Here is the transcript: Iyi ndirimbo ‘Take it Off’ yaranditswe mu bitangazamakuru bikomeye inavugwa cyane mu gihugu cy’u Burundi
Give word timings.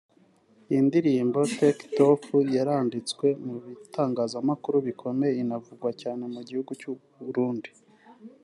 Iyi 0.69 0.81
ndirimbo 0.87 1.39
‘Take 1.57 1.83
it 1.87 1.97
Off’ 2.09 2.23
yaranditswe 2.55 3.27
mu 3.45 3.53
bitangazamakuru 3.65 4.77
bikomeye 4.87 5.33
inavugwa 5.43 5.89
cyane 6.01 6.23
mu 6.33 6.41
gihugu 6.47 6.71
cy’u 6.79 6.93
Burundi 7.25 7.69